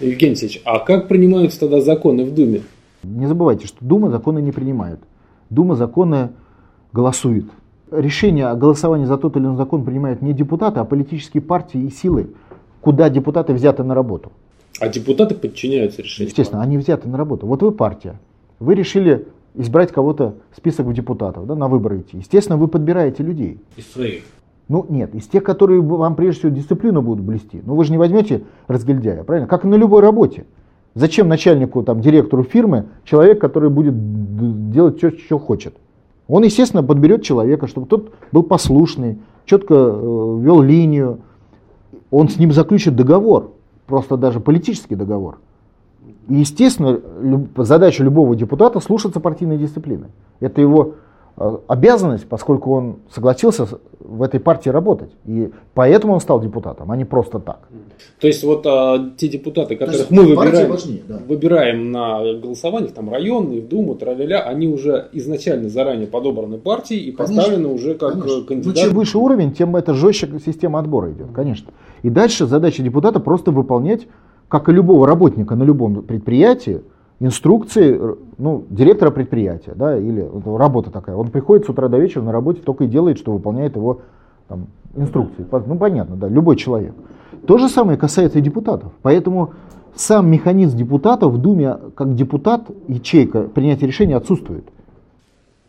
[0.00, 2.62] Евгений Алексеевич, а как принимаются тогда законы в Думе?
[3.02, 5.00] Не забывайте, что Дума законы не принимает.
[5.50, 6.30] Дума законы
[6.92, 7.46] голосует.
[7.90, 11.90] Решение о голосовании за тот или иной закон принимают не депутаты, а политические партии и
[11.90, 12.30] силы,
[12.80, 14.30] куда депутаты взяты на работу.
[14.80, 16.28] А депутаты подчиняются решению?
[16.28, 17.46] Естественно, они взяты на работу.
[17.46, 18.18] Вот вы партия,
[18.60, 22.18] вы решили избрать кого-то, список в депутатов, да, на выборы идти.
[22.18, 23.58] Естественно, вы подбираете людей.
[23.76, 24.22] Из своих?
[24.68, 27.62] Ну нет, из тех, которые вам прежде всего дисциплину будут блести.
[27.64, 29.48] Ну вы же не возьмете разгильдяя, правильно?
[29.48, 30.44] Как и на любой работе.
[30.94, 35.74] Зачем начальнику, там, директору фирмы человек, который будет делать все, что хочет?
[36.26, 41.20] Он, естественно, подберет человека, чтобы тот был послушный, четко э, вел линию.
[42.10, 43.52] Он с ним заключит договор,
[43.86, 45.38] просто даже политический договор.
[46.28, 47.00] И, естественно,
[47.56, 50.08] задача любого депутата слушаться партийной дисциплины.
[50.40, 50.94] Это его
[51.40, 53.68] Э, обязанность, поскольку он согласился
[54.08, 55.10] в этой партии работать.
[55.26, 57.68] И поэтому он стал депутатом, а не просто так.
[58.20, 61.20] То есть вот а, те депутаты, которых мы выбираем, важнее, да.
[61.28, 67.12] выбираем на голосованиях, там районные, в Думу, траля они уже изначально заранее подобраны партией и
[67.12, 68.42] конечно, поставлены уже как конечно.
[68.42, 68.80] кандидаты.
[68.80, 71.72] Ну, чем выше уровень, тем это жестче система отбора идет, конечно.
[72.02, 74.06] И дальше задача депутата просто выполнять,
[74.48, 76.80] как и любого работника на любом предприятии,
[77.20, 78.00] инструкции
[78.38, 81.16] ну, директора предприятия, да, или работа такая.
[81.16, 84.00] Он приходит с утра до вечера на работе, только и делает, что выполняет его
[84.48, 84.66] там,
[84.96, 85.44] инструкции.
[85.50, 86.94] Ну, понятно, да, любой человек.
[87.46, 88.92] То же самое касается и депутатов.
[89.02, 89.52] Поэтому
[89.94, 94.64] сам механизм депутата в Думе, как депутат, ячейка принятия решения отсутствует.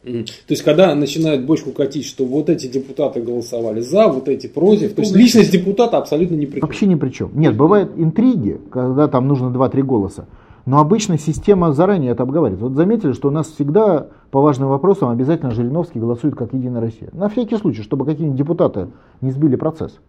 [0.03, 0.09] То
[0.49, 5.01] есть, когда начинают бочку катить, что вот эти депутаты голосовали за, вот эти против, то
[5.01, 6.61] есть личность депутата абсолютно ни при чем.
[6.61, 7.31] Вообще ни при чем.
[7.33, 10.25] Нет, бывают интриги, когда там нужно 2-3 голоса.
[10.65, 12.61] Но обычно система заранее это обговаривает.
[12.61, 17.09] Вот заметили, что у нас всегда по важным вопросам обязательно Жириновский голосует как Единая Россия.
[17.13, 18.87] На всякий случай, чтобы какие-нибудь депутаты
[19.21, 19.99] не сбили процесс.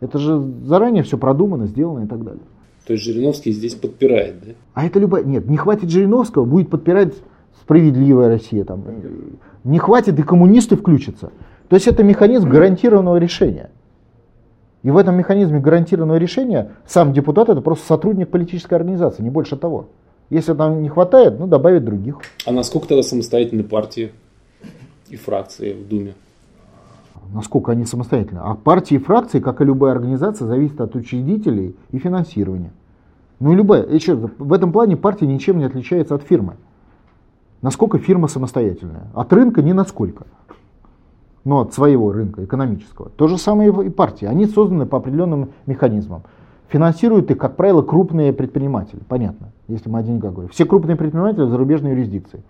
[0.00, 2.42] Это же заранее все продумано, сделано и так далее.
[2.86, 4.52] То есть Жириновский здесь подпирает, да?
[4.74, 5.24] А это любая...
[5.24, 7.14] Нет, не хватит Жириновского, будет подпирать
[7.60, 8.64] справедливая Россия.
[8.64, 8.84] Там.
[9.64, 11.30] Не хватит и коммунисты включатся.
[11.68, 13.70] То есть это механизм гарантированного решения.
[14.86, 19.56] И в этом механизме гарантированного решения сам депутат это просто сотрудник политической организации, не больше
[19.56, 19.86] того.
[20.30, 22.20] Если там не хватает, ну добавить других.
[22.46, 24.12] А насколько тогда самостоятельны партии
[25.08, 26.14] и фракции в Думе?
[27.34, 28.38] Насколько они самостоятельны?
[28.44, 32.70] А партии и фракции, как и любая организация, зависят от учредителей и финансирования.
[33.40, 33.84] Ну и любая.
[33.88, 36.54] Еще в этом плане партия ничем не отличается от фирмы.
[37.60, 39.08] Насколько фирма самостоятельная?
[39.14, 40.26] От рынка ни насколько
[41.46, 43.08] но от своего рынка экономического.
[43.08, 44.26] То же самое и партии.
[44.26, 46.22] Они созданы по определенным механизмам.
[46.68, 48.98] Финансируют их, как правило, крупные предприниматели.
[49.08, 50.50] Понятно, если мы о деньгах говорим.
[50.50, 52.42] Все крупные предприниматели в зарубежной юрисдикции.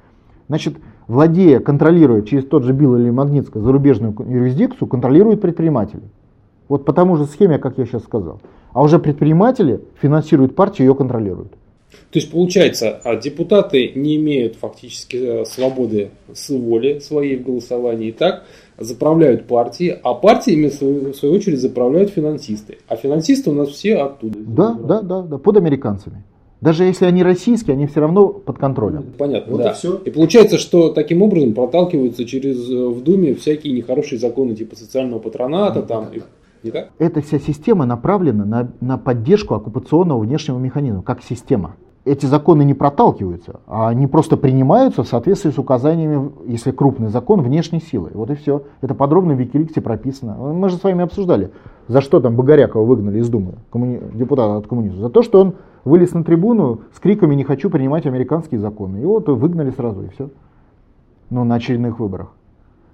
[0.48, 6.04] Значит, владея, контролируя через тот же Билл или Магнитско зарубежную юрисдикцию, контролируют предприниматели.
[6.68, 8.40] Вот по тому же схеме, как я сейчас сказал.
[8.72, 11.52] А уже предприниматели финансируют партию и ее контролируют.
[12.10, 18.10] То есть получается, а депутаты не имеют фактически э, свободы с воли своей в голосовании,
[18.10, 18.44] так
[18.78, 22.78] заправляют партии, а партиями, в свою очередь, заправляют финансисты.
[22.88, 24.38] А финансисты у нас все оттуда.
[24.38, 26.24] Да, да, да, да, под американцами.
[26.60, 29.12] Даже если они российские, они все равно под контролем.
[29.18, 29.70] Понятно, вот да.
[29.70, 29.96] И, все.
[30.04, 35.18] и получается, что таким образом проталкиваются через э, в Думе всякие нехорошие законы типа социального
[35.18, 36.08] патроната, ну, там,
[36.62, 36.90] не так?
[36.98, 42.72] Эта вся система направлена на, на поддержку оккупационного внешнего механизма, как система эти законы не
[42.72, 48.12] проталкиваются, а они просто принимаются в соответствии с указаниями, если крупный закон, внешней силы.
[48.14, 48.62] Вот и все.
[48.80, 50.36] Это подробно в Викиликсе прописано.
[50.36, 51.50] Мы же с вами обсуждали,
[51.88, 54.00] за что там Богорякова выгнали из Думы, коммуни...
[54.14, 55.00] депутата от коммунистов.
[55.00, 58.98] За то, что он вылез на трибуну с криками «не хочу принимать американские законы».
[58.98, 60.30] И вот выгнали сразу, и все.
[61.28, 62.28] Ну, на очередных выборах.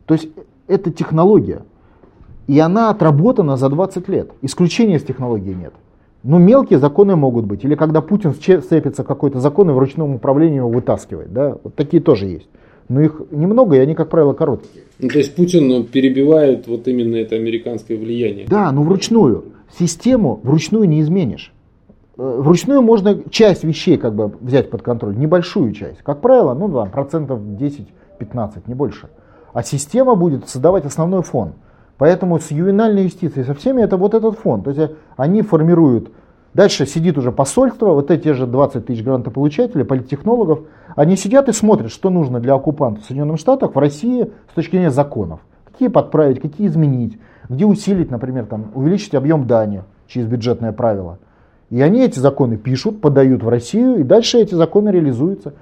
[0.06, 0.30] То есть
[0.68, 1.62] это технология.
[2.46, 4.30] И она отработана за 20 лет.
[4.42, 5.72] Исключения из технологии нет.
[6.22, 7.64] Ну, мелкие законы могут быть.
[7.64, 11.32] Или когда Путин сцепится какой-то закон и в ручном управлении его вытаскивает.
[11.32, 11.56] Да?
[11.62, 12.48] Вот такие тоже есть.
[12.88, 14.84] Но их немного, и они, как правило, короткие.
[14.98, 18.46] Ну, то есть Путин ну, перебивает вот именно это американское влияние.
[18.48, 19.44] Да, но вручную.
[19.78, 21.52] Систему вручную не изменишь.
[22.18, 25.98] Э, вручную можно часть вещей как бы взять под контроль, небольшую часть.
[26.02, 29.08] Как правило, ну да, процентов 10-15, не больше.
[29.52, 31.54] А система будет создавать основной фон.
[31.98, 34.64] Поэтому с ювенальной юстицией, со всеми это вот этот фонд.
[34.64, 36.10] То есть они формируют,
[36.54, 40.60] дальше сидит уже посольство, вот эти же 20 тысяч грантополучателей, политтехнологов,
[40.96, 44.72] они сидят и смотрят, что нужно для оккупантов в Соединенных Штатах, в России с точки
[44.72, 45.40] зрения законов.
[45.64, 47.18] Какие подправить, какие изменить,
[47.48, 51.18] где усилить, например, там, увеличить объем дани через бюджетное правило.
[51.70, 55.54] И они эти законы пишут, подают в Россию, и дальше эти законы реализуются.